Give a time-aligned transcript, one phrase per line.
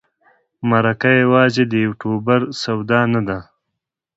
[0.69, 3.39] مرکه یوازې د یوټوبر سودا نه ده.